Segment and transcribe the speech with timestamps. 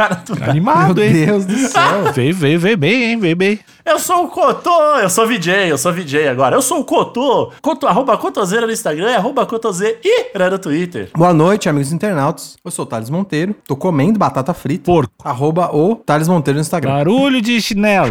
[0.00, 0.42] cara do...
[0.42, 1.26] Animado, Meu hein?
[1.26, 2.12] Deus do céu.
[2.14, 3.18] Veio, veio, veio bem, hein?
[3.18, 3.58] Veio bem.
[3.84, 6.56] Eu sou o Cotô, eu sou VJ, eu sou VJ agora.
[6.56, 9.98] Eu sou o Cotô, Cotô arroba Cotoseira no Instagram arroba Cotoseira
[10.50, 11.10] no Twitter.
[11.14, 12.56] Boa noite, amigos internautos.
[12.64, 13.54] Eu sou o Thales Monteiro.
[13.66, 14.84] Tô comendo batata frita.
[14.84, 15.12] Porco.
[15.22, 16.92] Arroba o Thales Monteiro no Instagram.
[16.92, 18.10] Barulho de chinelo.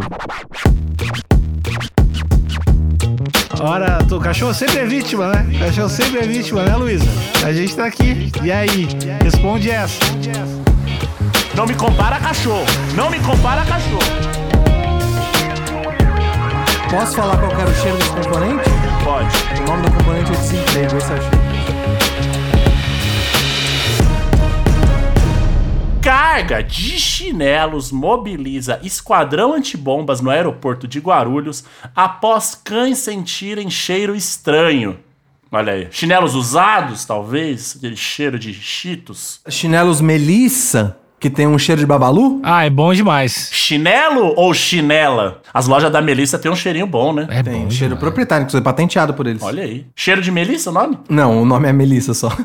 [3.62, 5.46] Ora, o cachorro sempre é vítima, né?
[5.56, 7.06] O cachorro sempre é vítima, né, Luísa?
[7.46, 8.32] A gente tá aqui.
[8.44, 8.88] E aí?
[9.24, 10.00] Responde essa.
[11.60, 14.00] Não me compara a cachorro, não me compara a cachorro.
[16.90, 18.70] Posso falar qual era o cheiro desse componente?
[19.04, 19.28] Pode.
[19.62, 21.38] O nome do componente é desemprego, esse é o cheiro.
[26.02, 34.98] Carga de chinelos mobiliza esquadrão antibombas no aeroporto de Guarulhos após cães sentirem cheiro estranho.
[35.52, 35.90] Olha aí.
[35.92, 39.42] Chinelos usados, talvez, aquele cheiro de cheetos.
[39.50, 42.40] Chinelos Melissa, que tem um cheiro de babalu?
[42.44, 43.50] Ah, é bom demais.
[43.52, 45.42] Chinelo ou chinela?
[45.54, 47.28] As lojas da Melissa tem um cheirinho bom, né?
[47.30, 48.00] É Tem bom um cheiro demais.
[48.00, 49.42] proprietário, inclusive patenteado por eles.
[49.44, 49.86] Olha aí.
[49.96, 50.98] Cheiro de Melissa o nome?
[51.10, 52.30] Não, o nome é Melissa só.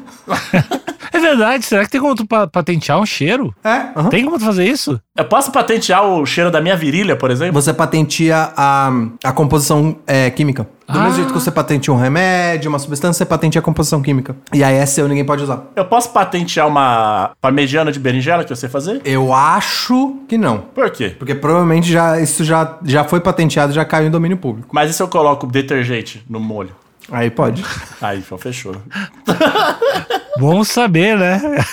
[1.13, 3.55] É verdade, será que tem como tu pa- patentear um cheiro?
[3.63, 3.87] É?
[3.95, 4.09] aham.
[4.09, 5.01] Tem como tu fazer isso?
[5.17, 7.55] Eu posso patentear o cheiro da minha virilha, por exemplo?
[7.55, 8.91] Você patenteia a,
[9.23, 10.67] a composição é, química.
[10.87, 11.03] Do Ah.
[11.05, 14.37] mesmo jeito que você patenteia um remédio, uma substância, você patenteia a composição química.
[14.53, 15.63] E aí é seu, ninguém pode usar.
[15.75, 19.01] Eu posso patentear uma parmegiana de berinjela que eu sei fazer?
[19.05, 20.59] Eu acho que não.
[20.59, 21.15] Por quê?
[21.19, 24.69] Porque provavelmente já, isso já, já foi patenteado, já caiu em domínio público.
[24.73, 26.71] Mas e se eu coloco detergente no molho?
[27.11, 27.65] Aí pode.
[28.01, 28.77] Aí, fechou.
[30.39, 31.41] Bom saber, né?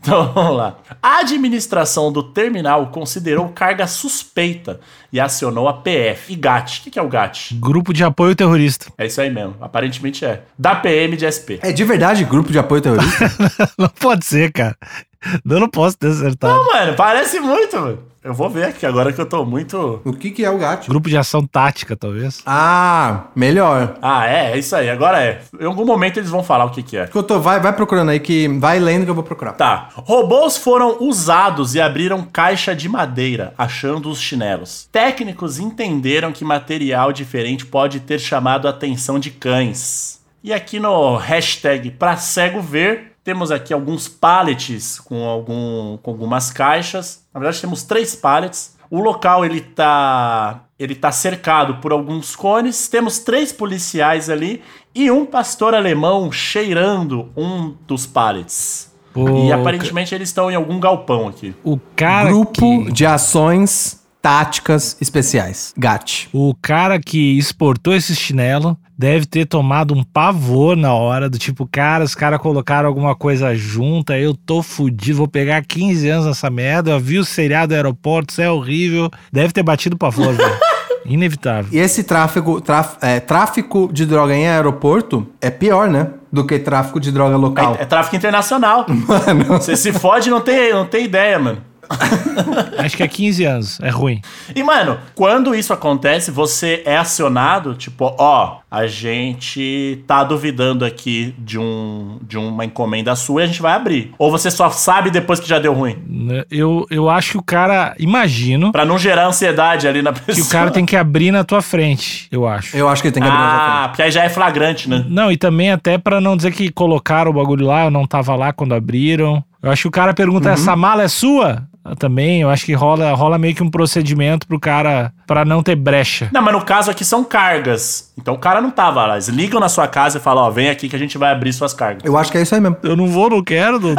[0.00, 0.78] Então vamos lá.
[1.02, 4.80] A administração do terminal considerou carga suspeita
[5.12, 6.80] e acionou a PF e GAT.
[6.80, 7.54] O que que é o GAT?
[7.54, 8.92] Grupo de apoio terrorista.
[8.96, 9.56] É isso aí mesmo.
[9.60, 10.42] Aparentemente é.
[10.58, 11.60] Da PM de SP.
[11.62, 13.30] É de verdade grupo de apoio terrorista?
[13.76, 14.76] Não pode ser, cara.
[15.48, 16.54] Eu não posso ter acertado.
[16.54, 18.10] Não, mano, parece muito, mano.
[18.22, 20.02] Eu vou ver aqui agora que eu tô muito.
[20.04, 20.86] o que, que é o gato?
[20.88, 22.42] Grupo de ação tática, talvez.
[22.44, 23.96] Ah, melhor.
[24.02, 24.90] Ah, é, é isso aí.
[24.90, 25.40] Agora é.
[25.58, 27.06] Em algum momento eles vão falar o que que é.
[27.06, 29.52] Cotô, vai, vai procurando aí que vai lendo que eu vou procurar.
[29.52, 29.88] Tá.
[29.94, 34.86] Robôs foram usados e abriram caixa de madeira, achando os chinelos.
[34.92, 40.20] Técnicos entenderam que material diferente pode ter chamado a atenção de cães.
[40.44, 46.50] E aqui no hashtag pra cego ver, temos aqui alguns pallets com, algum, com algumas
[46.50, 47.24] caixas.
[47.32, 48.76] Na verdade, temos três pallets.
[48.90, 52.88] O local ele tá, ele tá cercado por alguns cones.
[52.88, 54.62] Temos três policiais ali
[54.94, 58.90] e um pastor alemão cheirando um dos pallets.
[59.12, 61.54] Pô, E aparentemente eles estão em algum galpão aqui.
[61.64, 62.92] O cara Grupo que...
[62.92, 65.72] de ações táticas especiais.
[65.76, 66.28] GAT.
[66.32, 71.66] O cara que exportou esse chinelo deve ter tomado um pavor na hora, do tipo,
[71.66, 76.50] cara, os caras colocaram alguma coisa junta, eu tô fudido, vou pegar 15 anos nessa
[76.50, 79.10] merda, eu vi o seriado do aeroporto, isso é horrível.
[79.32, 80.54] Deve ter batido pavor, velho.
[81.06, 81.70] Inevitável.
[81.72, 86.08] E esse tráfego, traf- é, tráfico de droga em aeroporto é pior, né?
[86.30, 87.74] Do que tráfico de droga local.
[87.78, 88.84] É, é tráfico internacional.
[88.86, 91.62] Mano, Você se fode e não tem, não tem ideia, mano.
[92.78, 94.20] Acho que é 15 anos, é ruim.
[94.54, 101.34] E, mano, quando isso acontece, você é acionado, tipo, ó, a gente tá duvidando aqui
[101.38, 104.12] de, um, de uma encomenda sua e a gente vai abrir.
[104.18, 105.96] Ou você só sabe depois que já deu ruim.
[106.06, 110.34] Né, Eu, eu acho que o cara, imagino, Pra não gerar ansiedade ali na pessoa.
[110.34, 112.76] que o cara tem que abrir na tua frente, eu acho.
[112.76, 115.04] eu acho que ele tem que abrir Ah, porque aí já é flagrante, né?
[115.08, 118.34] Não, e também até pra não dizer que colocaram o bagulho lá, eu não tava
[118.36, 119.42] lá quando abriram.
[119.62, 121.62] Eu acho que o cara pergunta, essa mala é sua?
[121.98, 125.74] Também, eu acho que rola, rola meio que um procedimento pro cara, pra não ter
[125.74, 126.28] brecha.
[126.30, 128.10] Não, mas no caso aqui são cargas.
[128.18, 129.14] Então o cara não tava lá.
[129.14, 131.54] Eles ligam na sua casa e falam, ó, vem aqui que a gente vai abrir
[131.54, 132.02] suas cargas.
[132.04, 132.76] Eu acho que é isso aí mesmo.
[132.82, 133.94] Eu não vou, não quero, de-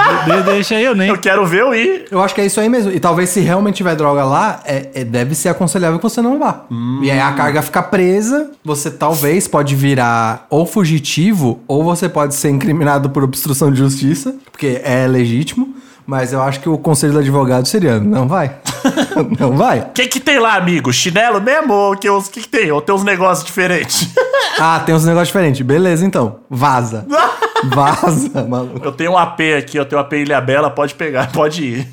[0.45, 1.09] deixa aí, eu nem...
[1.09, 2.05] Eu quero ver eu ir.
[2.11, 2.91] Eu acho que é isso aí mesmo.
[2.91, 6.37] E talvez se realmente tiver droga lá, é, é- deve ser aconselhável que você não
[6.37, 6.65] vá.
[7.01, 12.35] E aí a carga fica presa, você talvez pode virar ou fugitivo, ou você pode
[12.35, 15.50] ser incriminado por obstrução de justiça, porque é legítimo.
[16.11, 18.53] Mas eu acho que o conselho do advogado seria, não vai.
[19.39, 19.79] não vai.
[19.79, 20.91] O que que tem lá, amigo?
[20.91, 21.71] Chinelo mesmo?
[21.73, 22.69] Ou que, os- que, que tem?
[22.69, 24.09] Ou tem uns negócios diferentes?
[24.59, 25.61] Ah, tem uns negócios diferentes.
[25.61, 26.41] Beleza, então.
[26.49, 27.07] Vaza.
[27.73, 28.81] Vaza, maluco.
[28.85, 31.87] eu tenho um AP aqui, eu tenho um AP Ilha Bela, pode pegar, pode ir.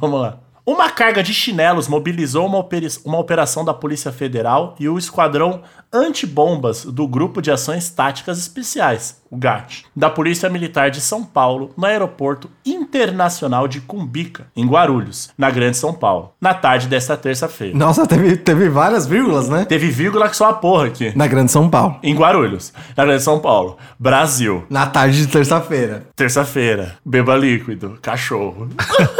[0.00, 0.36] Vamos lá.
[0.66, 2.66] Uma carga de chinelos mobilizou uma,
[3.04, 9.22] uma operação da Polícia Federal e o Esquadrão Antibombas do Grupo de Ações Táticas Especiais,
[9.30, 15.30] o GAT, da Polícia Militar de São Paulo, no Aeroporto Internacional de Cumbica, em Guarulhos,
[15.38, 17.78] na Grande São Paulo, na tarde desta terça-feira.
[17.78, 19.64] Nossa, teve, teve várias vírgulas, né?
[19.66, 21.16] Teve vírgula que só a porra aqui.
[21.16, 22.00] Na Grande São Paulo.
[22.02, 26.08] Em Guarulhos, na Grande São Paulo, Brasil, Na tarde de terça-feira.
[26.16, 28.68] terça-feira, beba líquido, cachorro.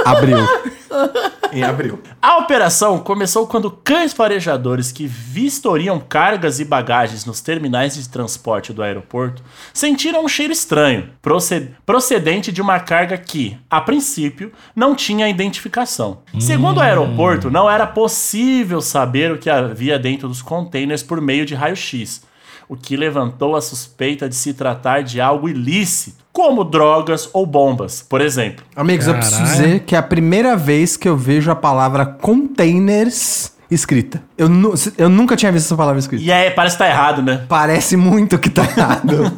[0.05, 0.39] Abril.
[1.53, 2.01] em abril.
[2.21, 8.73] A operação começou quando cães farejadores que vistoriam cargas e bagagens nos terminais de transporte
[8.73, 14.95] do aeroporto sentiram um cheiro estranho, proce- procedente de uma carga que, a princípio, não
[14.95, 16.19] tinha identificação.
[16.41, 21.45] Segundo o aeroporto, não era possível saber o que havia dentro dos containers por meio
[21.47, 22.23] de raio-x,
[22.69, 28.03] o que levantou a suspeita de se tratar de algo ilícito, como drogas ou bombas,
[28.03, 28.65] por exemplo.
[28.75, 29.57] Amigos, eu preciso Caralho.
[29.57, 34.23] dizer que é a primeira vez que eu vejo a palavra containers escrita.
[34.39, 36.23] Eu, nu- eu nunca tinha visto essa palavra escrita.
[36.23, 37.45] E aí, parece que tá errado, né?
[37.49, 39.33] Parece muito que tá errado.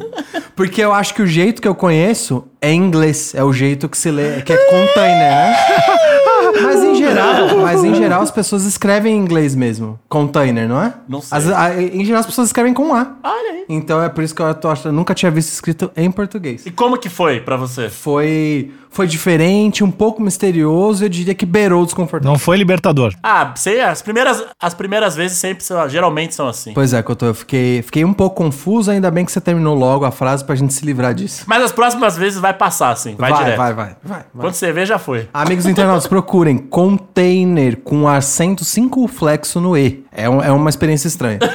[0.55, 3.33] Porque eu acho que o jeito que eu conheço é em inglês.
[3.33, 5.55] É o jeito que se lê, que é container, né?
[6.61, 9.99] Mas em geral, mas em geral as pessoas escrevem em inglês mesmo.
[10.09, 10.93] Container, não é?
[11.07, 11.37] Não sei.
[11.37, 13.15] As- a- em geral as pessoas escrevem com A.
[13.23, 13.65] Olha aí.
[13.69, 16.65] Então é por isso que eu, tô eu nunca tinha visto escrito em português.
[16.65, 17.89] E como que foi pra você?
[17.89, 22.31] Foi, foi diferente, um pouco misterioso, eu diria que beirou o desconfortável.
[22.31, 23.13] Não foi libertador.
[23.21, 26.73] Ah, sei, as primeiras, as primeiras vezes sempre são, geralmente são assim.
[26.73, 30.05] Pois é, Couto, eu fiquei, fiquei um pouco confuso, ainda bem que você terminou logo
[30.05, 31.43] a frase pra gente se livrar disso.
[31.47, 33.57] Mas as próximas vezes vai passar, assim, vai, vai, direto.
[33.57, 34.23] vai, vai, vai, vai.
[34.37, 35.29] Quando você vê, já foi.
[35.33, 40.03] Amigos internautas, procurem container com acento circunflexo no E.
[40.11, 41.39] É, um- é uma experiência estranha.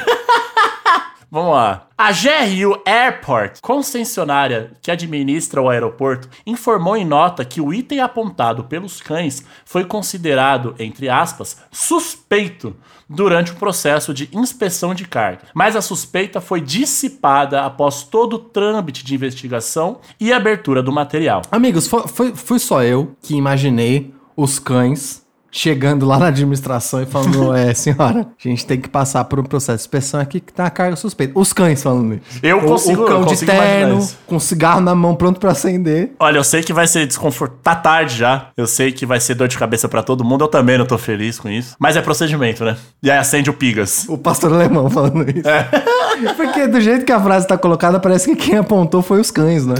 [1.34, 1.88] Vamos lá.
[1.98, 8.62] A GRU Airport, concessionária que administra o aeroporto, informou em nota que o item apontado
[8.62, 12.76] pelos cães foi considerado, entre aspas, suspeito
[13.08, 15.40] durante o processo de inspeção de carga.
[15.52, 21.42] Mas a suspeita foi dissipada após todo o trâmite de investigação e abertura do material.
[21.50, 25.23] Amigos, foi, foi, fui só eu que imaginei os cães
[25.56, 29.44] chegando lá na administração e falando: É, senhora, a gente tem que passar por um
[29.44, 31.32] processo de inspeção aqui que tá a carga suspeita.
[31.38, 32.40] Os cães falando isso.
[32.42, 35.38] Eu O- consigo- O cão eu de consigo imaginar terno, com cigarro na mão pronto
[35.38, 36.10] pra acender.
[36.18, 37.54] Olha, eu sei que vai ser desconfortável.
[37.62, 38.48] Tá tarde já.
[38.56, 40.42] Eu sei que vai ser dor de cabeça pra todo mundo.
[40.44, 41.76] Eu também não tô feliz com isso.
[41.78, 42.76] Mas é procedimento, né?
[43.02, 44.06] E aí acende o Pigas.
[44.08, 45.44] O pastor alemão falando isso.
[46.36, 49.66] Porque do jeito que a frase tá colocada, parece que quem apontou foi os cães,
[49.66, 49.74] né?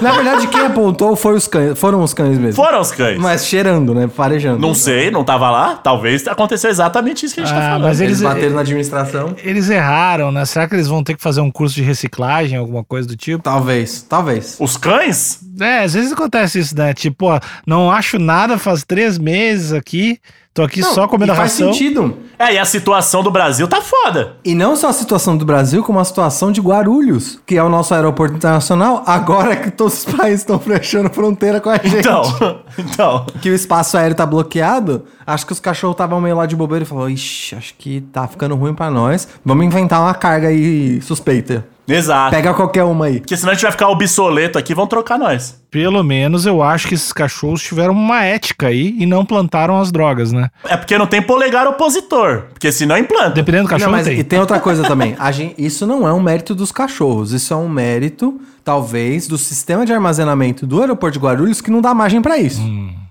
[0.00, 2.54] Na verdade, quem apontou foi os cães, foram os cães mesmo.
[2.62, 3.18] Foram os cães.
[3.18, 4.08] Mas cheirando, né?
[4.08, 4.58] Farejando.
[4.60, 5.76] Não sei, não tava lá.
[5.76, 7.82] Talvez aconteceu exatamente isso que a gente tá Ah, falando.
[7.82, 9.34] mas Eles Eles- bateram na administração.
[9.42, 10.44] Eles erraram, né?
[10.44, 13.42] Será que eles vão ter que fazer um curso de reciclagem, alguma coisa do tipo?
[13.42, 14.56] Talvez, talvez.
[14.60, 15.40] Os cães?
[15.60, 16.94] É, às vezes acontece isso, né?
[16.94, 20.18] Tipo, ó, não acho nada faz três meses aqui,
[20.54, 21.72] tô aqui Não, só comendo e faz ração.
[21.72, 22.16] sentido.
[22.38, 24.36] É, e a situação do Brasil tá foda.
[24.44, 27.68] E não só a situação do Brasil, como a situação de Guarulhos, que é o
[27.68, 31.96] nosso aeroporto internacional, agora que todos os países estão fechando fronteira com a gente.
[31.98, 32.22] Então,
[32.78, 33.26] então.
[33.40, 36.84] Que o espaço aéreo tá bloqueado, acho que os cachorros estavam meio lá de bobeira
[36.84, 39.26] e falou: Ixi, acho que tá ficando ruim pra nós.
[39.44, 41.66] Vamos inventar uma carga aí suspeita.
[41.88, 42.30] Exato.
[42.34, 43.20] Pega qualquer uma aí.
[43.20, 45.58] Porque senão a gente vai ficar obsoleto aqui, vão trocar nós.
[45.70, 49.90] Pelo menos eu acho que esses cachorros tiveram uma ética aí e não plantaram as
[49.90, 50.50] drogas, né?
[50.64, 52.44] É porque não tem polegar opositor.
[52.52, 53.30] Porque senão implanta.
[53.30, 54.18] Dependendo do cachorro, Não, mas tem.
[54.18, 55.16] e tem outra coisa também.
[55.18, 57.32] A gente, isso não é um mérito dos cachorros.
[57.32, 61.80] Isso é um mérito, talvez, do sistema de armazenamento do aeroporto de Guarulhos que não
[61.80, 62.60] dá margem pra isso.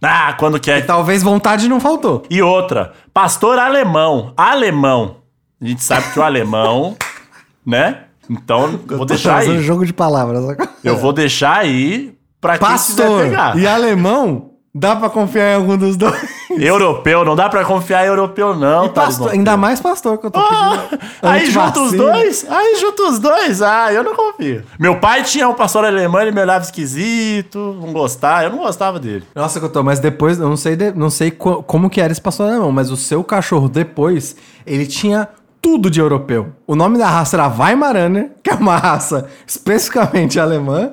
[0.03, 0.86] Ah, quando quer.
[0.86, 2.24] Talvez vontade não faltou.
[2.29, 4.34] E outra, pastor alemão.
[4.38, 5.17] Alemão.
[5.62, 6.96] A gente sabe que o alemão,
[7.65, 8.01] né?
[8.29, 9.62] Então, vou deixar aí.
[9.62, 10.43] jogo de palavras.
[10.84, 13.57] Eu vou deixar aí pra quem Pastor pegar.
[13.57, 16.38] e alemão, dá pra confiar em algum dos dois.
[16.60, 18.86] Europeu, não dá pra confiar em europeu, não.
[18.86, 21.00] E pastor, ainda mais pastor que eu tô pedindo.
[21.22, 24.63] aí junta os dois, aí junta os dois, ah, eu não confio.
[24.79, 29.00] Meu pai tinha um pastor alemão, ele me olhava esquisito, não gostava, eu não gostava
[29.00, 29.24] dele.
[29.36, 32.12] Nossa, que eu tô, mas depois, eu não sei, não sei co- como que era
[32.12, 35.27] esse pastor alemão, mas o seu cachorro depois, ele tinha
[35.67, 36.47] tudo de europeu.
[36.65, 40.91] O nome da raça era Weimaraner, que é uma raça especificamente alemã,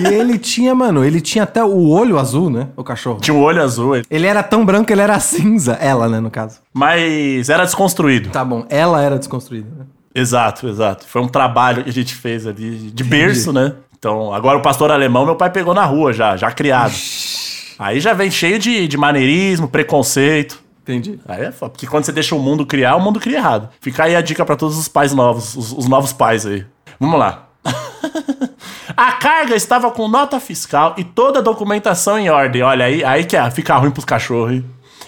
[0.00, 3.20] e ele tinha, mano, ele tinha até o olho azul, né, o cachorro.
[3.20, 6.20] Tinha um olho azul, ele- Ele era tão branco que ele era cinza, ela, né,
[6.20, 6.58] no caso.
[6.72, 8.30] mas era desconstruído.
[8.30, 9.84] Tá bom, ela era desconstruída, né?
[10.14, 11.06] Exato, exato.
[11.06, 13.74] Foi um trabalho que a gente fez ali de berço, né?
[13.98, 16.94] Então, agora o pastor alemão, meu pai pegou na rua já, já criado.
[17.78, 20.63] Aí já vem cheio de, de maneirismo, preconceito.
[20.84, 21.18] Entendi.
[21.26, 23.70] Aí é foda, porque quando você deixa o mundo criar, o mundo cria errado.
[23.80, 26.66] Fica aí a dica pra todos os pais novos, os, os novos pais aí.
[27.00, 27.48] Vamos lá.
[28.94, 32.62] a carga estava com nota fiscal e toda a documentação em ordem.
[32.62, 34.52] Olha aí, aí que é, fica ruim pros cachorros.
[34.52, 34.64] hein?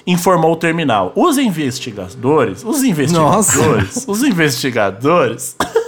[0.07, 1.13] informou o terminal.
[1.17, 5.57] Os investigadores, os investigadores, os investigadores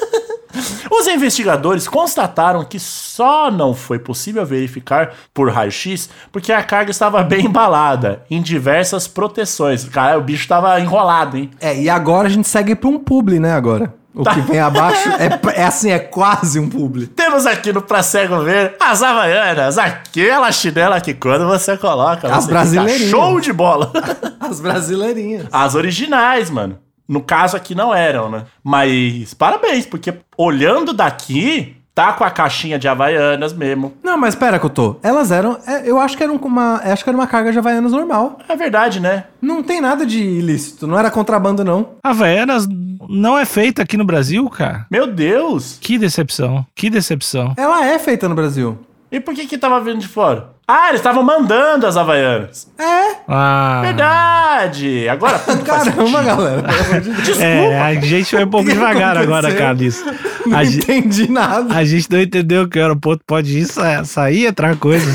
[0.98, 7.22] Os investigadores constataram que só não foi possível verificar por raio-x porque a carga estava
[7.22, 9.84] bem embalada em diversas proteções.
[9.84, 11.50] Cara, o bicho estava enrolado, hein?
[11.60, 13.94] É, e agora a gente segue pra um publi, né, agora.
[14.12, 17.06] O que vem abaixo é, é assim, é quase um publi.
[17.06, 22.44] Temos aqui no Pra Cego Ver as Havaianas, aquela chinela que quando você coloca, As
[22.44, 23.10] você brasileirinhas.
[23.10, 23.92] show de bola.
[24.40, 25.46] As brasileirinhas.
[25.52, 26.78] As originais, mano.
[27.08, 28.44] No caso aqui não eram, né?
[28.62, 33.94] Mas parabéns, porque olhando daqui, tá com a caixinha de Havaianas mesmo.
[34.04, 34.96] Não, mas pera, Cotô.
[35.02, 35.58] Elas eram.
[35.66, 36.74] é, eu acho que era um- uma.
[36.84, 38.38] Acho que era uma carga de Havaianas normal.
[38.48, 39.24] É verdade, né?
[39.40, 40.86] Não tem nada de ilícito.
[40.86, 41.94] Não era contrabando, não.
[42.04, 42.68] Havaianas
[43.08, 44.86] não é feita aqui no Brasil, cara.
[44.90, 45.78] Meu Deus!
[45.80, 47.54] Que decepção, que decepção.
[47.56, 48.78] Ela é feita no Brasil.
[49.10, 50.50] E por que que tava vindo de fora?
[50.70, 52.68] Ah, eles estavam mandando as Havaianas.
[52.78, 53.16] É.
[53.26, 55.08] Ah, Verdade!
[55.08, 56.62] Agora Caramba, galera.
[56.62, 57.40] Pelo amor de Deus.
[57.40, 60.04] é, a gente foi um pouco devagar agora, Carlos.
[60.44, 61.74] Não A, entendi nada.
[61.74, 65.10] a gente não entendeu que o aeroporto pode ir, sa- sair e entrar coisa.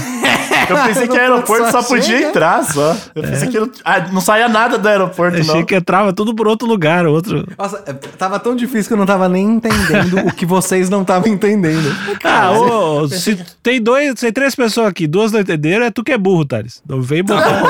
[0.70, 2.28] Eu pensei que o aeroporto só podia chega.
[2.30, 2.96] entrar só.
[3.16, 5.66] Eu pensei que não, ah, não saía nada do aeroporto, Achei não.
[5.66, 7.46] que entrava tudo por outro lugar, outro.
[7.58, 11.02] Nossa, é, tava tão difícil que eu não tava nem entendendo o que vocês não
[11.02, 11.96] estavam entendendo.
[12.24, 16.12] Ah, ô, se tem dois, tem três pessoas aqui, duas não entenderam, é tu que
[16.12, 16.82] é burro, Thales.
[16.88, 17.62] Não vem botar,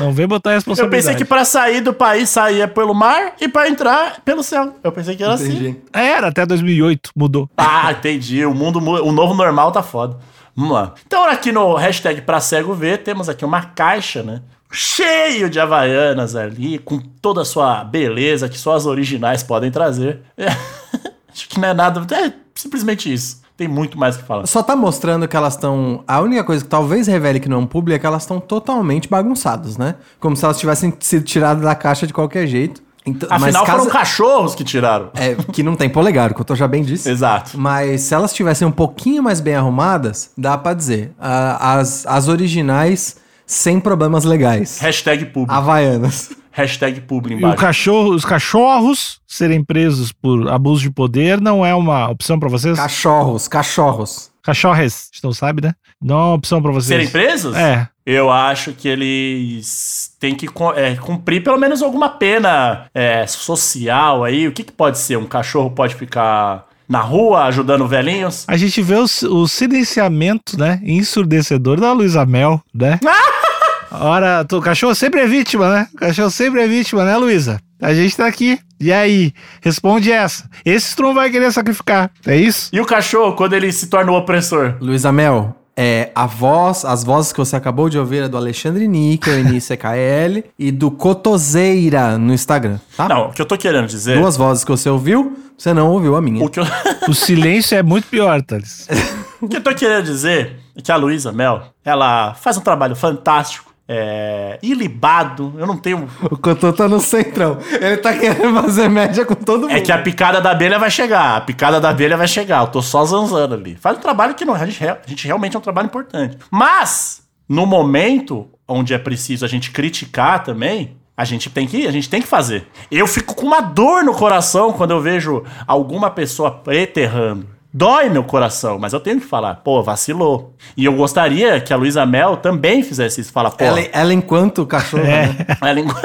[0.00, 1.02] não vem botar a Eu responsabilidade.
[1.06, 4.74] pensei que pra sair do país saía pelo mar e pra entrar pelo céu.
[4.82, 5.52] Eu pensei que era assim.
[5.52, 5.76] Entendi.
[5.92, 7.48] Era, até 2008, mudou.
[7.56, 8.44] Ah, entendi.
[8.44, 10.16] O mundo, mu- o novo normal tá foda.
[10.56, 10.94] Vamos lá.
[11.06, 14.42] Então, aqui no hashtag pra cego ver, temos aqui uma caixa, né?
[14.70, 20.22] Cheio de havaianas ali, com toda a sua beleza que só as originais podem trazer.
[20.36, 20.48] É.
[21.32, 22.04] Acho que não é nada.
[22.14, 23.42] É simplesmente isso.
[23.56, 24.46] Tem muito mais que falar.
[24.46, 26.02] Só tá mostrando que elas estão.
[26.08, 28.40] A única coisa que talvez revele que não é um publi é que elas estão
[28.40, 29.94] totalmente bagunçadas, né?
[30.18, 32.82] Como se elas tivessem sido tiradas da caixa de qualquer jeito.
[33.06, 35.10] Então, Afinal, caso- foram cachorros que tiraram.
[35.14, 37.10] É, que não tem polegar, o que eu tô já bem disse.
[37.10, 37.50] Exato.
[37.58, 41.12] Mas se elas estivessem um pouquinho mais bem arrumadas, dá pra dizer.
[41.18, 44.78] As, as originais, sem problemas legais.
[44.78, 45.54] Hashtag publi.
[45.54, 46.30] Havaianas.
[46.56, 47.56] Hashtag publi E o embaixo.
[47.56, 52.78] cachorro, os cachorros serem presos por abuso de poder não é uma opção pra vocês?
[52.78, 54.30] Cachorros, cachorros.
[54.40, 55.72] Cachorres, a gente não sabe, né?
[56.00, 56.86] Não é uma opção pra vocês.
[56.86, 57.56] Serem presos?
[57.56, 57.88] É.
[58.06, 60.46] Eu acho que eles têm que
[60.76, 64.46] é, cumprir pelo menos alguma pena é, social aí.
[64.46, 65.16] O que, que pode ser?
[65.16, 68.44] Um cachorro pode ficar na rua ajudando velhinhos?
[68.46, 70.80] A gente vê o, o silenciamento, né?
[70.84, 73.00] Ensurdecedor da Luísa Mel, né?
[74.00, 75.88] Ora, o cachorro sempre é vítima, né?
[75.94, 77.60] O cachorro sempre é vítima, né, Luísa?
[77.80, 78.58] A gente tá aqui.
[78.80, 79.32] E aí?
[79.62, 80.48] Responde essa.
[80.64, 82.10] Esse tu não vai querer sacrificar.
[82.26, 82.70] É isso?
[82.72, 84.76] E o cachorro, quando ele se torna o opressor?
[84.80, 88.86] Luísa Mel, é, a voz, as vozes que você acabou de ouvir é do Alexandre
[88.86, 93.08] Níquel, início EKL, e do Cotoseira no Instagram, tá?
[93.08, 94.18] Não, o que eu tô querendo dizer.
[94.18, 96.44] Duas vozes que você ouviu, você não ouviu a minha.
[96.44, 96.64] O que, eu,
[97.08, 98.88] O silêncio é muito pior, Thales.
[99.40, 102.94] o que eu tô querendo dizer é que a Luísa Mel, ela faz um trabalho
[102.94, 103.73] fantástico.
[103.86, 106.08] É, ilibado, eu não tenho.
[106.22, 107.58] O Cotô tá no centrão.
[107.70, 109.72] Ele tá querendo fazer média com todo mundo.
[109.72, 111.36] É que a picada da abelha vai chegar.
[111.36, 112.62] A picada da abelha vai chegar.
[112.62, 113.76] Eu tô só zanzando ali.
[113.76, 116.38] Faz um trabalho que não, a, gente, a gente realmente é um trabalho importante.
[116.50, 121.92] Mas, no momento onde é preciso a gente criticar também, a gente tem que, a
[121.92, 122.66] gente tem que fazer.
[122.90, 127.53] Eu fico com uma dor no coração quando eu vejo alguma pessoa preta errando.
[127.76, 130.54] Dói meu coração, mas eu tenho que falar, pô, vacilou.
[130.76, 133.32] E eu gostaria que a Luísa Mel também fizesse isso.
[133.32, 135.34] Falar, pô, Ela, ela enquanto cachorro, né?
[135.60, 136.00] ela, enqu-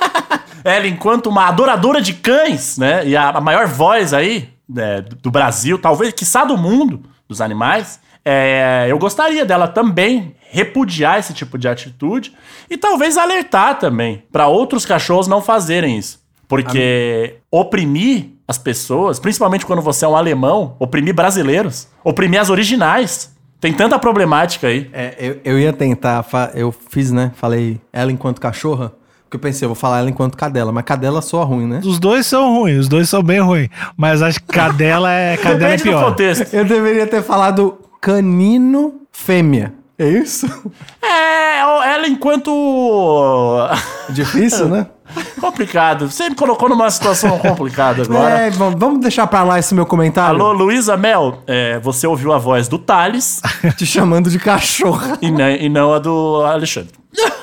[0.64, 3.06] Ela, enquanto uma adoradora de cães, né?
[3.06, 8.00] E a, maior voz aí né, do do Brasil, talvez, quiçá do mundo, dos animais,
[8.24, 12.32] é, eu gostaria dela também repudiar esse tipo de atitude
[12.70, 16.20] e talvez alertar também para outros cachorros não fazerem isso.
[16.48, 23.32] Porque oprimir as pessoas, principalmente quando você é um alemão, oprimir brasileiros, oprimir as originais,
[23.58, 24.90] tem tanta problemática aí.
[24.92, 26.22] É, eu, eu ia tentar,
[26.54, 27.32] eu fiz, né?
[27.34, 28.92] Falei ela enquanto cachorra,
[29.24, 31.80] porque eu pensei, eu vou falar ela enquanto cadela, mas cadela soa ruim, né?
[31.82, 33.70] Os dois são ruins, os dois são bem ruins.
[33.96, 36.04] Mas acho que cadela é, cadela é Depende do pior.
[36.10, 36.54] contexto.
[36.54, 39.72] Eu deveria ter falado canino fêmea.
[39.98, 40.46] É isso?
[41.00, 42.50] É, ela enquanto.
[44.10, 44.86] Difícil, né?
[45.40, 46.10] complicado.
[46.10, 48.30] Você me colocou numa situação complicada agora.
[48.46, 50.40] É, vamos deixar pra lá esse meu comentário.
[50.40, 53.40] Alô, Luísa Mel, é, você ouviu a voz do Thales
[53.76, 55.18] Te chamando de cachorra.
[55.20, 56.92] e, não- e não a do Alexandre.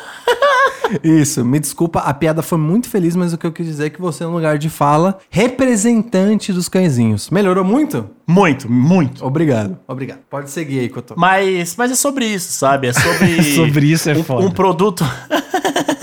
[1.03, 3.89] Isso, me desculpa, a piada foi muito feliz, mas o que eu quis dizer é
[3.89, 7.29] que você é um lugar de fala representante dos cãezinhos.
[7.29, 8.09] Melhorou muito?
[8.27, 9.25] Muito, muito.
[9.25, 10.19] Obrigado, obrigado.
[10.29, 11.15] Pode seguir aí, Cotô.
[11.17, 12.87] Mas, mas é sobre isso, sabe?
[12.87, 13.39] É sobre.
[13.59, 14.45] Sobre isso é um, foda.
[14.45, 15.03] um produto.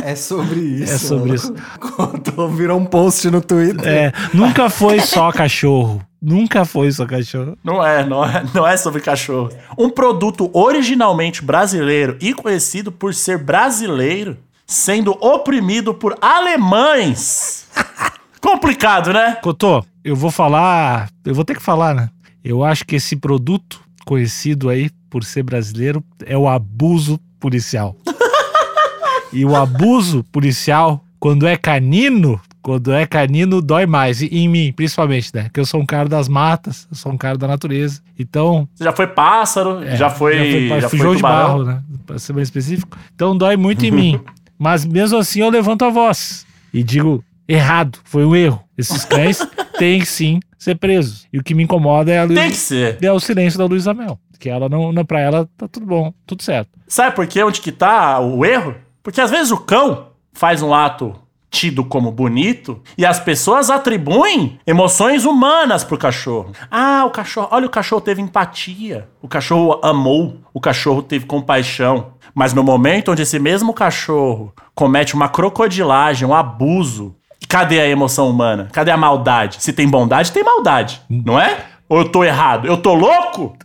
[0.06, 0.92] É sobre isso.
[0.92, 1.52] É sobre isso.
[1.80, 3.86] Contou, virou um post no Twitter.
[3.86, 6.00] É, nunca foi só cachorro.
[6.22, 7.58] Nunca foi só cachorro.
[7.62, 9.50] Não é, não é, não é sobre cachorro.
[9.76, 17.68] Um produto originalmente brasileiro e conhecido por ser brasileiro, sendo oprimido por alemães.
[18.40, 19.38] Complicado, né?
[19.42, 21.08] Cotô, eu vou falar.
[21.24, 22.10] Eu vou ter que falar, né?
[22.44, 27.96] Eu acho que esse produto conhecido aí por ser brasileiro é o abuso policial.
[29.32, 34.22] e o abuso policial, quando é canino, quando é canino, dói mais.
[34.22, 35.48] E em mim, principalmente, né?
[35.52, 38.00] Que eu sou um cara das matas, eu sou um cara da natureza.
[38.18, 38.68] Então.
[38.74, 40.68] Você já foi pássaro, é, já foi.
[40.80, 41.46] Já foi, fujão de tubarão.
[41.46, 41.82] barro, né?
[42.04, 42.96] Pra ser mais específico.
[43.14, 44.20] Então dói muito em mim.
[44.58, 48.62] Mas mesmo assim eu levanto a voz e digo: errado, foi um erro.
[48.76, 49.38] Esses cães
[49.78, 51.26] têm que sim ser presos.
[51.32, 52.98] E o que me incomoda é a Luísa- Tem que ser.
[53.02, 54.18] é o silêncio da Luísa Mel.
[54.38, 56.68] Que ela não, não, pra ela tá tudo bom, tudo certo.
[56.86, 57.42] Sabe por quê?
[57.42, 58.74] Onde que tá o erro?
[59.02, 61.14] Porque às vezes o cão faz um ato
[61.56, 66.52] tido como bonito e as pessoas atribuem emoções humanas pro cachorro.
[66.70, 72.12] Ah, o cachorro, olha, o cachorro teve empatia, o cachorro amou, o cachorro teve compaixão.
[72.34, 77.16] Mas no momento onde esse mesmo cachorro comete uma crocodilagem, um abuso,
[77.48, 78.68] cadê a emoção humana?
[78.70, 79.56] Cadê a maldade?
[79.58, 81.64] Se tem bondade, tem maldade, não é?
[81.88, 82.66] Ou eu tô errado?
[82.66, 83.56] Eu tô louco?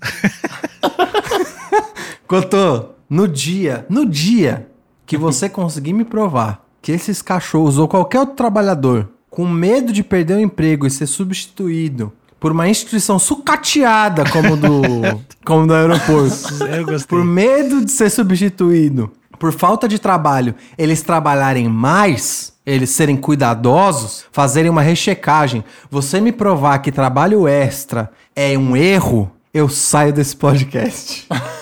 [2.25, 4.69] Cotô, no dia, no dia
[5.05, 10.03] que você conseguir me provar que esses cachorros ou qualquer outro trabalhador com medo de
[10.03, 14.71] perder o emprego e ser substituído por uma instituição sucateada como do,
[15.45, 16.35] como do aeroporto,
[17.07, 24.25] por medo de ser substituído, por falta de trabalho, eles trabalharem mais, eles serem cuidadosos,
[24.31, 30.35] fazerem uma rechecagem, você me provar que trabalho extra é um erro, eu saio desse
[30.35, 31.27] podcast.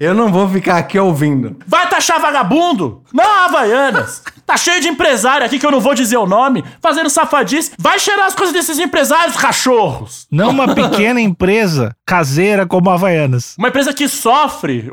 [0.00, 1.56] Eu não vou ficar aqui ouvindo.
[1.66, 3.02] Vai taxar vagabundo?
[3.12, 4.22] Não, Havaianas.
[4.46, 7.72] Tá cheio de empresário aqui que eu não vou dizer o nome, fazendo safadice.
[7.78, 10.26] Vai cheirar as coisas desses empresários, cachorros.
[10.30, 13.56] Não uma pequena empresa caseira como a Havaianas.
[13.58, 14.90] Uma empresa que sofre.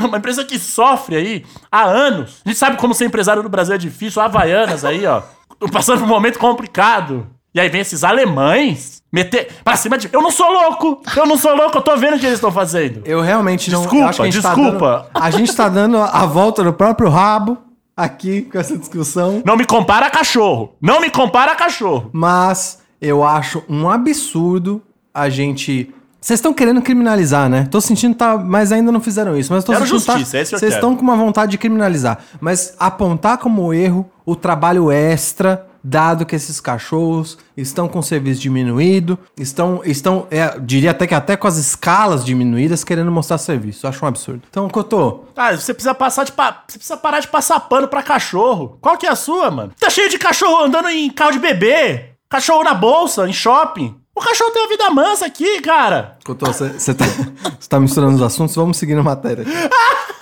[0.00, 2.40] Uma empresa que sofre aí há anos.
[2.44, 4.20] A gente sabe como ser empresário no Brasil é difícil.
[4.22, 5.22] Havaianas aí, ó.
[5.70, 7.26] Passando por um momento complicado.
[7.54, 10.08] E aí vem esses alemães meter pra cima de.
[10.12, 11.00] Eu não sou louco!
[11.16, 13.02] Eu não sou louco, eu tô vendo o que eles estão fazendo.
[13.04, 13.80] Eu realmente não.
[13.82, 15.08] Desculpa, acho que a gente tá desculpa.
[15.12, 17.58] dando- a gente tá dando a volta no próprio rabo
[17.96, 19.42] aqui com essa discussão.
[19.44, 20.74] Não me compara a cachorro.
[20.80, 22.10] Não me compara a cachorro.
[22.12, 24.82] Mas eu acho um absurdo
[25.12, 25.92] a gente.
[26.20, 27.66] Vocês estão querendo criminalizar, né?
[27.70, 29.52] Tô sentindo tá, mas ainda não fizeram isso.
[29.52, 31.52] Mas tô Quero sentindo tá- justiça, é isso que eu Vocês estão com uma vontade
[31.52, 37.98] de criminalizar, mas apontar como erro o trabalho extra, dado que esses cachorros estão com
[37.98, 43.10] o serviço diminuído, estão, estão, é, diria até que até com as escalas diminuídas, querendo
[43.10, 43.86] mostrar serviço.
[43.86, 44.42] Eu acho um absurdo.
[44.48, 46.64] Então, Cotô, Ah, você precisa passar de pa...
[46.66, 48.78] Você precisa parar de passar pano pra cachorro.
[48.80, 49.72] Qual que é a sua, mano?
[49.78, 52.10] Tá cheio de cachorro andando em carro de bebê.
[52.28, 53.94] Cachorro na bolsa, em shopping.
[54.14, 56.18] O cachorro tem uma vida mansa aqui, cara.
[56.24, 57.04] Cotô, você tá,
[57.60, 59.42] cê tá misturando os assuntos, vamos seguir na matéria.
[59.44, 59.52] aqui.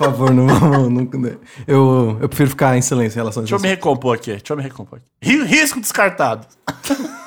[0.00, 0.90] Por favor, não vamos.
[0.92, 1.36] não-
[1.66, 3.62] eu, eu prefiro ficar em silêncio em relação a Deixa eu isso.
[3.62, 4.30] me recompor aqui.
[4.30, 5.06] Deixa eu me recompor aqui.
[5.20, 6.46] Ri- Risco descartado.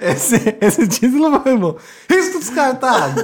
[0.00, 1.76] Esse, esse título foi bom.
[2.08, 3.22] Risco descartado.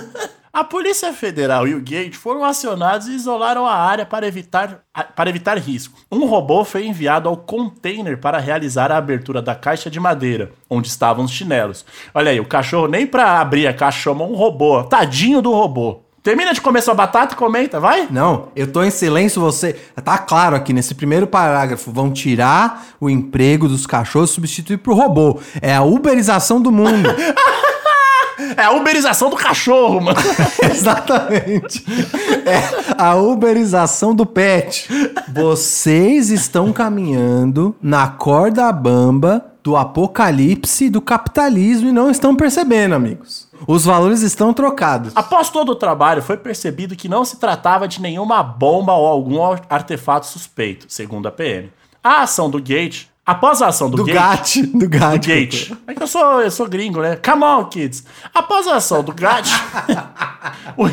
[0.52, 4.80] A Polícia Federal e o Gate foram acionados e isolaram a área para evitar,
[5.14, 5.98] para evitar risco.
[6.10, 10.88] Um robô foi enviado ao container para realizar a abertura da caixa de madeira, onde
[10.88, 11.84] estavam os chinelos.
[12.14, 14.82] Olha aí, o cachorro nem para abrir a caixa chamou um robô.
[14.84, 16.00] Tadinho do robô.
[16.26, 18.08] Termina de comer sua batata e comenta, vai?
[18.10, 19.74] Não, eu tô em silêncio, você.
[20.04, 21.92] Tá claro aqui nesse primeiro parágrafo.
[21.92, 25.38] Vão tirar o emprego dos cachorros e substituir pro robô.
[25.62, 27.08] É a uberização do mundo.
[28.54, 30.18] É a uberização do cachorro, mano.
[30.70, 31.84] Exatamente.
[32.44, 34.88] É a uberização do pet.
[35.32, 43.45] Vocês estão caminhando na corda bamba do apocalipse do capitalismo e não estão percebendo, amigos.
[43.66, 45.12] Os valores estão trocados.
[45.14, 49.40] Após todo o trabalho, foi percebido que não se tratava de nenhuma bomba ou algum
[49.68, 51.72] artefato suspeito, segundo a PM.
[52.02, 54.62] A ação do Gate, após a ação do, Do Gate, GAT.
[54.66, 55.18] Do GAT.
[55.18, 55.72] do Gate.
[55.86, 57.16] É que eu sou, eu sou gringo, né?
[57.16, 58.04] Come on, kids.
[58.32, 59.50] Após a ação do Gate,
[60.76, 60.86] o,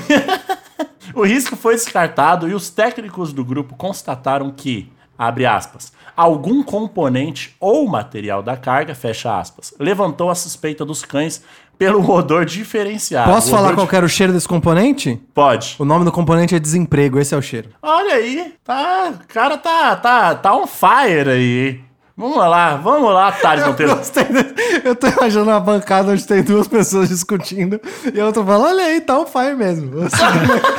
[1.21, 7.55] o risco foi descartado e os técnicos do grupo constataram que, abre aspas, algum componente
[7.59, 11.43] ou material da carga, fecha aspas, levantou a suspeita dos cães
[11.91, 13.31] pelo odor diferenciado.
[13.31, 15.15] Posso falar odor qual era o cheiro desse componente?
[15.15, 15.75] de- Pode.
[15.79, 17.69] O nome do componente é desemprego, esse é o cheiro.
[17.81, 21.79] Olha aí, tá, o cara tá, tá, tá on fire aí.
[22.15, 23.95] Vamos lá, vamos lá, Thales Eu Monteiro.
[23.95, 27.81] de- Eu tô imaginando uma bancada onde tem duas pessoas discutindo
[28.13, 29.89] e a outra fala: olha aí, tá o fire mesmo.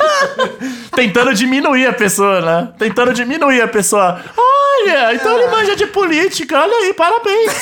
[0.95, 2.73] Tentando diminuir a pessoa, né?
[2.77, 4.21] Tentando diminuir a pessoa.
[4.37, 6.57] Olha, então ele manja de política.
[6.61, 7.53] Olha aí, parabéns.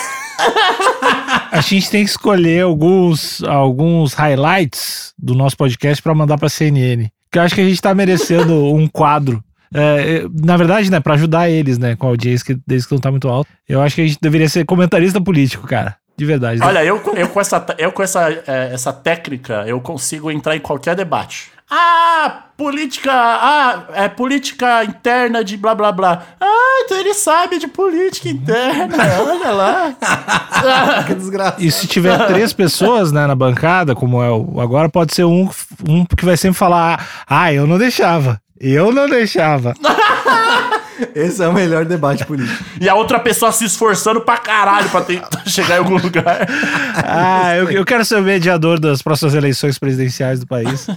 [1.51, 7.09] A gente tem que escolher alguns, alguns highlights do nosso podcast pra mandar pra CNN.
[7.31, 9.43] Que eu acho que a gente tá merecendo um quadro.
[9.73, 12.93] É, é, na verdade, né, pra ajudar eles, né, com a audiência que, deles que
[12.93, 13.49] não tá muito alto.
[13.67, 15.95] Eu acho que a gente deveria ser comentarista político, cara.
[16.15, 16.59] De verdade.
[16.59, 16.65] né?
[16.65, 20.59] Olha, eu, eu com, essa, eu com essa, é, essa técnica, eu consigo entrar em
[20.59, 21.51] qualquer debate.
[21.69, 23.11] Ah, política.
[23.11, 26.23] Ah, é política interna de blá blá blá.
[26.39, 28.95] Ah, então ele sabe de política interna.
[29.21, 29.95] Olha lá.
[31.07, 31.55] que desgraça.
[31.59, 35.49] E se tiver três pessoas, né, na bancada, como é o agora, pode ser um,
[35.87, 38.39] um que vai sempre falar: Ah, eu não deixava.
[38.59, 39.73] Eu não deixava.
[41.15, 42.63] Esse é o melhor debate político.
[42.79, 46.47] E a outra pessoa se esforçando pra caralho pra tentar chegar em algum lugar.
[46.95, 50.87] Ah, eu, eu quero ser o mediador das próximas eleições presidenciais do país.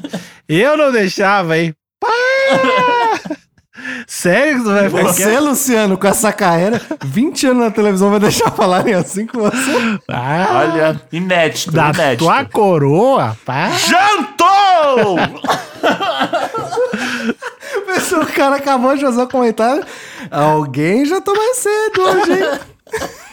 [0.48, 1.74] Eu não deixava, hein?
[2.00, 2.08] Pá!
[4.06, 8.20] Sério que tu vai ficar Você, Luciano, com essa carreira, 20 anos na televisão, vai
[8.20, 9.98] deixar falarem assim com você?
[10.08, 12.24] Ah, Olha, inédito, da inédito.
[12.24, 13.70] tua coroa, pá.
[13.70, 15.16] Jantou!
[18.22, 19.84] O cara acabou de fazer um comentário.
[20.30, 22.60] Alguém já tô mais cedo hoje, hein?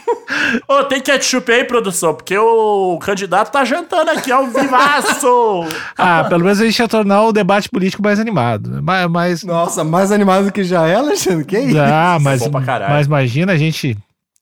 [0.67, 5.63] Ô, tem ketchup aí, produção, porque o candidato tá jantando aqui ao vivaço.
[5.97, 8.81] Ah, pelo menos a gente ia tornar o debate político mais animado.
[8.81, 11.45] Mas, mas Nossa, mais animado do que já é, Alexandre?
[11.45, 11.79] Que isso?
[11.79, 12.41] Ah, mas,
[12.89, 13.97] mas imagina a gente,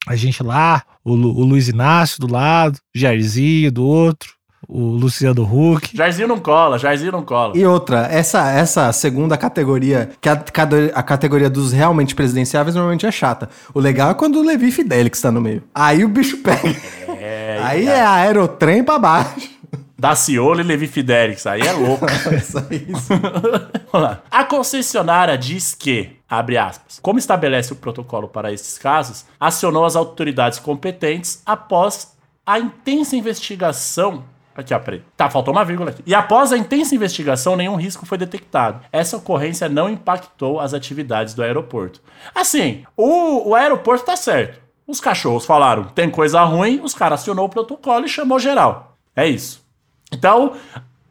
[0.07, 4.29] a gente lá, o, Lu- o Luiz Inácio do lado, o Jairzinho do outro,
[4.73, 5.95] o Luciano Huck.
[5.95, 7.57] Jairzinho não cola, Jairzinho não cola.
[7.57, 13.05] E outra, essa, essa segunda categoria, que a, cado- a categoria dos realmente presidenciáveis normalmente
[13.05, 13.49] é chata.
[13.73, 15.61] O legal é quando o Levi Fidelix tá no meio.
[15.75, 16.73] Aí o bicho pega.
[17.19, 19.51] É, Aí é aerotrem pra baixo.
[19.99, 22.05] Daciolo e Levi Fidelix, aí é louco.
[22.31, 23.09] É só isso.
[23.91, 24.21] Vamos lá.
[24.31, 29.95] A concessionária diz que, abre aspas, como estabelece o protocolo para esses casos, acionou as
[29.95, 32.13] autoridades competentes após
[32.45, 34.23] a intensa investigação.
[34.55, 34.81] Aqui, ó.
[35.15, 36.03] Tá, faltou uma vírgula aqui.
[36.05, 38.81] E após a intensa investigação, nenhum risco foi detectado.
[38.91, 42.01] Essa ocorrência não impactou as atividades do aeroporto.
[42.35, 44.59] Assim, o, o aeroporto tá certo.
[44.85, 48.97] Os cachorros falaram, tem coisa ruim, os caras acionou o protocolo e chamou geral.
[49.15, 49.65] É isso.
[50.11, 50.53] Então,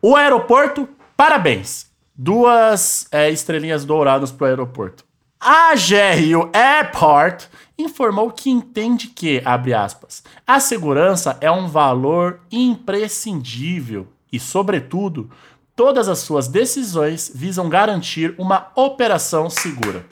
[0.03, 1.89] o aeroporto, parabéns.
[2.15, 5.05] Duas é, estrelinhas douradas pro aeroporto.
[5.41, 7.47] A GRU Airport
[7.81, 15.31] informou que entende que, abre aspas, a segurança é um valor imprescindível e, sobretudo,
[15.75, 20.05] todas as suas decisões visam garantir uma operação segura.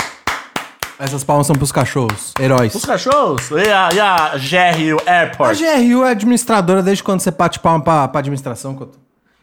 [0.98, 2.74] Essas palmas são pros cachorros, heróis.
[2.74, 5.57] Os cachorros e a, e a GRU A Airport.
[5.59, 8.90] GRU é administradora desde quando você bate palma pra, pra administração?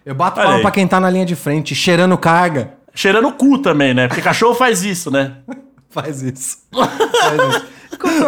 [0.06, 0.62] Eu bato Olha palma aí.
[0.62, 2.74] pra quem tá na linha de frente, cheirando carga.
[2.94, 4.08] Cheirando o cu também, né?
[4.08, 5.38] Porque cachorro faz isso, né?
[5.90, 6.58] Faz isso.
[6.74, 7.66] Faz isso.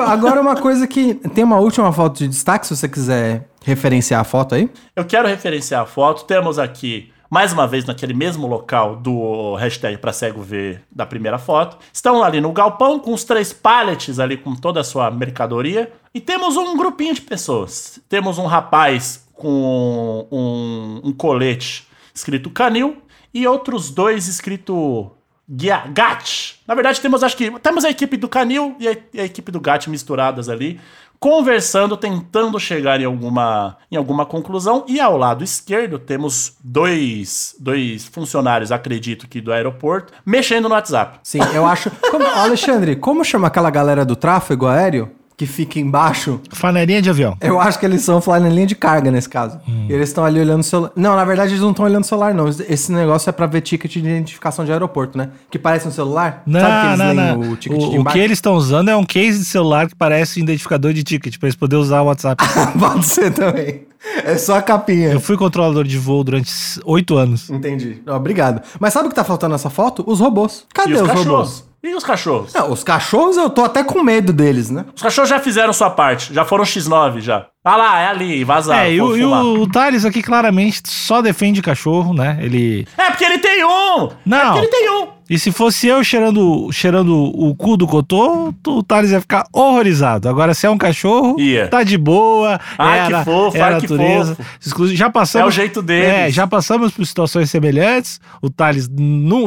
[0.07, 1.15] Agora uma coisa que...
[1.15, 4.69] Tem uma última foto de destaque, se você quiser referenciar a foto aí.
[4.95, 6.23] Eu quero referenciar a foto.
[6.25, 11.37] Temos aqui, mais uma vez, naquele mesmo local do hashtag pra cego ver da primeira
[11.37, 11.77] foto.
[11.91, 15.91] Estão ali no galpão com os três pallets ali com toda a sua mercadoria.
[16.13, 17.99] E temos um grupinho de pessoas.
[18.07, 22.97] Temos um rapaz com um, um colete escrito canil
[23.33, 25.11] e outros dois escrito
[25.47, 26.59] Gat.
[26.67, 29.51] Na verdade, temos acho que temos a equipe do Canil e a, e a equipe
[29.51, 30.79] do Gat misturadas ali,
[31.19, 34.83] conversando, tentando chegar em alguma, em alguma conclusão.
[34.87, 41.19] E ao lado esquerdo temos dois, dois funcionários, acredito que do aeroporto, mexendo no WhatsApp.
[41.23, 41.89] Sim, eu acho...
[42.11, 46.41] Como- Alexandre, como chama aquela galera do tráfego aéreo que fica embaixo?
[46.51, 47.37] Flanelinha de avião.
[47.39, 49.59] Eu acho que eles são flanelinha de carga nesse caso.
[49.87, 50.91] E eles estão ali olhando o celular.
[50.95, 52.49] Não, na verdade eles não estão olhando o celular, não.
[52.49, 55.29] Esse negócio é pra ver ticket de identificação de aeroporto, né?
[55.51, 56.41] Que parece um celular.
[56.43, 57.51] Não, Sabe que eles não, leem não.
[57.51, 58.17] o ticket de O, o embarque?
[58.19, 61.37] que eles estão usando é um case de celular que parece um identificador de ticket,
[61.37, 62.43] pra eles poderem usar o WhatsApp.
[62.79, 63.85] Pode ser também.
[64.23, 65.09] É só a capinha.
[65.09, 66.51] Eu fui controlador de voo durante
[66.83, 67.47] oito anos.
[67.49, 68.01] Entendi.
[68.07, 68.61] Obrigado.
[68.79, 70.03] Mas sabe o que tá faltando nessa foto?
[70.07, 70.65] Os robôs.
[70.73, 71.67] Cadê E os os, robôs?
[71.87, 72.53] E os cachorros?
[72.53, 74.85] Não, os cachorros eu tô até com medo deles, né?
[74.95, 77.47] Os cachorros já fizeram sua parte, já foram X9 já.
[77.63, 78.85] Ah lá, é ali, vazar.
[78.85, 82.37] é, e, o, e o, o Thales aqui claramente só defende cachorro, né?
[82.41, 82.87] Ele.
[82.97, 83.69] É porque ele tem um!
[84.05, 84.39] É Não.
[84.53, 85.07] porque ele tem um!
[85.29, 90.29] E se fosse eu cheirando, cheirando o cu do cotô, o Thales ia ficar horrorizado.
[90.29, 91.67] Agora, se é um cachorro, Ia.
[91.67, 92.59] tá de boa.
[92.77, 94.37] Ai, é que fofo, é a ai, que natureza.
[94.61, 94.87] fofo.
[94.95, 95.45] Já passamos.
[95.45, 96.07] É o jeito deles.
[96.09, 98.21] É, já passamos por situações semelhantes.
[98.41, 98.89] O Thales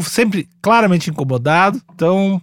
[0.03, 1.81] sempre claramente incomodado.
[1.95, 2.41] Então,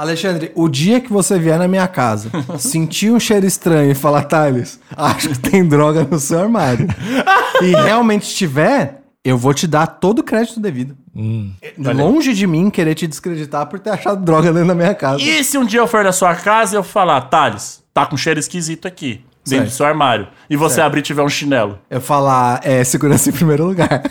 [0.00, 4.22] Alexandre, o dia que você vier na minha casa, sentir um cheiro estranho e falar,
[4.22, 6.88] Thales, acho que tem droga no seu armário,
[7.60, 10.96] e realmente tiver, eu vou te dar todo o crédito devido.
[11.76, 15.22] Longe de mim querer te descreditar por ter achado droga dentro da minha casa.
[15.22, 18.16] E se um dia eu for na sua casa e eu falar, Thales, tá com
[18.16, 20.86] cheiro esquisito aqui, dentro do seu armário, e você Certo.
[20.86, 21.78] abrir e tiver um chinelo?
[21.90, 24.02] Eu falar, é, segurança em primeiro lugar.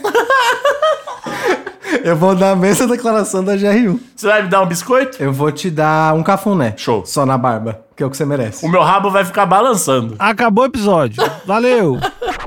[2.04, 4.00] eu vou dar a mesma declaração da GR1.
[4.16, 5.22] Você vai me dar um biscoito?
[5.22, 6.76] Eu vou te dar um cafuné.
[6.78, 7.04] Show.
[7.06, 8.64] Só na barba, que é o que você merece.
[8.64, 10.16] O meu rabo vai ficar balançando.
[10.20, 11.24] Acabou o episódio.
[11.48, 11.98] Valeu.